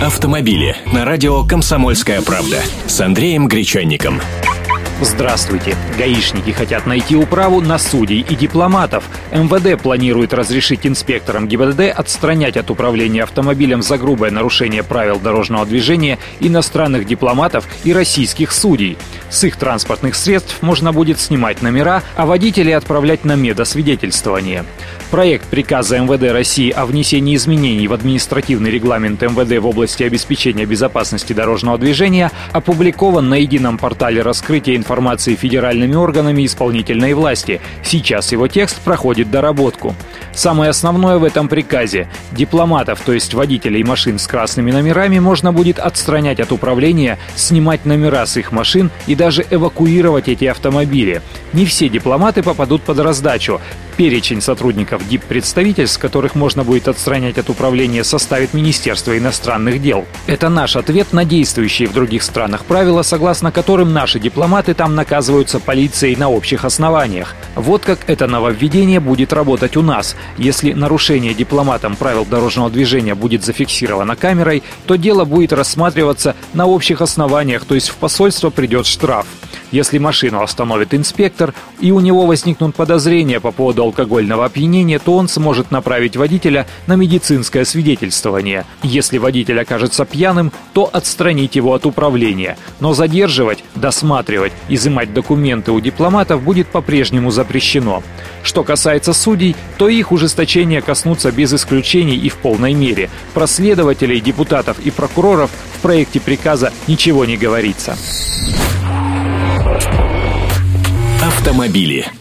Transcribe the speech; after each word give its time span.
Автомобили 0.00 0.76
на 0.92 1.06
радио 1.06 1.42
«Комсомольская 1.42 2.20
правда» 2.20 2.60
с 2.86 3.00
Андреем 3.00 3.48
Гречанником. 3.48 4.20
Здравствуйте. 5.00 5.74
Гаишники 5.98 6.50
хотят 6.50 6.86
найти 6.86 7.16
управу 7.16 7.62
на 7.62 7.78
судей 7.78 8.20
и 8.20 8.34
дипломатов. 8.34 9.04
МВД 9.32 9.80
планирует 9.82 10.34
разрешить 10.34 10.86
инспекторам 10.86 11.48
ГИБДД 11.48 11.92
отстранять 11.94 12.58
от 12.58 12.70
управления 12.70 13.22
автомобилем 13.22 13.82
за 13.82 13.96
грубое 13.96 14.30
нарушение 14.30 14.82
правил 14.82 15.18
дорожного 15.18 15.64
движения 15.64 16.18
иностранных 16.40 17.06
дипломатов 17.06 17.66
и 17.84 17.94
российских 17.94 18.52
судей. 18.52 18.98
С 19.28 19.44
их 19.44 19.56
транспортных 19.56 20.14
средств 20.14 20.62
можно 20.62 20.92
будет 20.92 21.18
снимать 21.18 21.62
номера, 21.62 22.02
а 22.14 22.26
водителей 22.26 22.76
отправлять 22.76 23.24
на 23.24 23.34
медосвидетельствование. 23.34 24.64
Проект 25.10 25.46
приказа 25.48 25.98
МВД 25.98 26.32
России 26.32 26.70
о 26.70 26.86
внесении 26.86 27.36
изменений 27.36 27.88
в 27.88 27.92
административный 27.92 28.70
регламент 28.70 29.22
МВД 29.22 29.58
в 29.60 29.66
области 29.66 30.02
обеспечения 30.02 30.64
безопасности 30.64 31.32
дорожного 31.32 31.78
движения 31.78 32.30
опубликован 32.52 33.28
на 33.28 33.34
едином 33.34 33.78
портале 33.78 34.22
раскрытия 34.22 34.76
информации 34.76 35.34
федеральными 35.34 35.94
органами 35.94 36.46
исполнительной 36.46 37.14
власти. 37.14 37.60
Сейчас 37.82 38.32
его 38.32 38.46
текст 38.48 38.78
проходит 38.80 39.30
доработку. 39.30 39.94
Самое 40.32 40.70
основное 40.70 41.18
в 41.18 41.24
этом 41.24 41.48
приказе– 41.48 42.08
дипломатов, 42.32 43.00
то 43.04 43.12
есть 43.12 43.34
водителей 43.34 43.82
машин 43.82 44.18
с 44.18 44.26
красными 44.26 44.70
номерами, 44.70 45.18
можно 45.18 45.52
будет 45.52 45.78
отстранять 45.78 46.40
от 46.40 46.52
управления, 46.52 47.18
снимать 47.34 47.86
номера 47.86 48.26
с 48.26 48.36
их 48.36 48.52
машин 48.52 48.90
и 49.06 49.15
даже 49.16 49.46
эвакуировать 49.50 50.28
эти 50.28 50.44
автомобили. 50.44 51.22
Не 51.52 51.66
все 51.66 51.88
дипломаты 51.88 52.42
попадут 52.42 52.82
под 52.82 52.98
раздачу. 52.98 53.60
Перечень 53.96 54.42
сотрудников 54.42 55.08
дип-представительств, 55.08 55.98
которых 55.98 56.34
можно 56.34 56.64
будет 56.64 56.86
отстранять 56.86 57.38
от 57.38 57.48
управления, 57.48 58.04
составит 58.04 58.52
Министерство 58.52 59.16
иностранных 59.16 59.80
дел. 59.80 60.04
Это 60.26 60.50
наш 60.50 60.76
ответ 60.76 61.14
на 61.14 61.24
действующие 61.24 61.88
в 61.88 61.94
других 61.94 62.22
странах 62.22 62.66
правила, 62.66 63.00
согласно 63.00 63.50
которым 63.50 63.94
наши 63.94 64.20
дипломаты 64.20 64.74
там 64.74 64.94
наказываются 64.94 65.60
полицией 65.60 66.14
на 66.14 66.28
общих 66.28 66.66
основаниях. 66.66 67.34
Вот 67.54 67.86
как 67.86 68.00
это 68.06 68.26
нововведение 68.26 69.00
будет 69.00 69.32
работать 69.32 69.78
у 69.78 69.82
нас. 69.82 70.14
Если 70.36 70.74
нарушение 70.74 71.32
дипломатом 71.32 71.96
правил 71.96 72.26
дорожного 72.26 72.68
движения 72.68 73.14
будет 73.14 73.44
зафиксировано 73.44 74.14
камерой, 74.14 74.62
то 74.86 74.96
дело 74.96 75.24
будет 75.24 75.54
рассматриваться 75.54 76.36
на 76.52 76.66
общих 76.66 77.00
основаниях, 77.00 77.64
то 77.64 77.74
есть 77.74 77.88
в 77.88 77.96
посольство 77.96 78.50
придет 78.50 78.84
штраф. 78.86 79.05
Если 79.72 79.98
машину 79.98 80.42
остановит 80.42 80.94
инспектор 80.94 81.52
и 81.80 81.90
у 81.90 82.00
него 82.00 82.26
возникнут 82.26 82.74
подозрения 82.76 83.40
по 83.40 83.50
поводу 83.50 83.82
алкогольного 83.82 84.44
опьянения, 84.44 84.98
то 84.98 85.16
он 85.16 85.28
сможет 85.28 85.70
направить 85.70 86.16
водителя 86.16 86.66
на 86.86 86.94
медицинское 86.94 87.64
свидетельствование. 87.64 88.64
Если 88.82 89.18
водитель 89.18 89.60
окажется 89.60 90.04
пьяным, 90.04 90.52
то 90.72 90.88
отстранить 90.92 91.56
его 91.56 91.74
от 91.74 91.84
управления. 91.84 92.56
Но 92.80 92.94
задерживать, 92.94 93.64
досматривать, 93.74 94.52
изымать 94.68 95.12
документы 95.12 95.72
у 95.72 95.80
дипломатов 95.80 96.42
будет 96.42 96.68
по-прежнему 96.68 97.30
запрещено. 97.30 98.02
Что 98.42 98.62
касается 98.62 99.12
судей, 99.12 99.56
то 99.78 99.88
их 99.88 100.12
ужесточения 100.12 100.80
коснутся 100.80 101.32
без 101.32 101.52
исключений 101.52 102.16
и 102.16 102.28
в 102.28 102.36
полной 102.36 102.74
мере. 102.74 103.10
Про 103.34 103.46
следователей, 103.48 104.20
депутатов 104.20 104.78
и 104.78 104.90
прокуроров 104.90 105.50
в 105.76 105.82
проекте 105.82 106.20
приказа 106.20 106.72
ничего 106.86 107.24
не 107.24 107.36
говорится. 107.36 107.96
Автомобили. 111.56 112.16